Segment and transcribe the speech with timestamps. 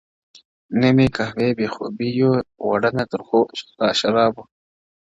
[0.79, 2.31] •نه مي قهوې بې خوبي يو
[2.67, 3.41] وړه نه ترخو
[3.99, 4.43] شرابو،